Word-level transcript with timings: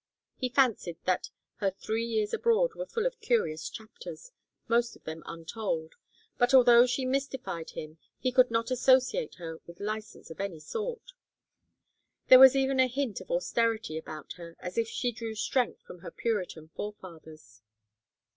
He 0.35 0.49
fancied 0.49 0.97
that 1.05 1.29
her 1.57 1.69
three 1.69 2.03
years 2.03 2.33
abroad 2.33 2.73
were 2.73 2.87
full 2.87 3.05
of 3.05 3.21
curious 3.21 3.69
chapters, 3.69 4.31
most 4.67 4.95
of 4.95 5.03
them 5.03 5.21
untold; 5.27 5.93
but 6.39 6.55
although 6.55 6.87
she 6.87 7.05
mystified 7.05 7.69
him 7.77 7.99
he 8.17 8.31
could 8.31 8.49
not 8.49 8.71
associate 8.71 9.35
her 9.35 9.59
with 9.67 9.79
license 9.79 10.31
of 10.31 10.41
any 10.41 10.59
sort. 10.59 11.13
There 12.29 12.39
was 12.39 12.55
even 12.55 12.79
a 12.79 12.87
hint 12.87 13.21
of 13.21 13.29
austerity 13.29 13.95
about 13.95 14.33
her, 14.37 14.55
as 14.59 14.75
if 14.75 14.87
she 14.87 15.11
drew 15.11 15.35
strength 15.35 15.83
from 15.83 15.99
her 15.99 16.09
Puritan 16.09 16.69
forefathers. 16.69 17.61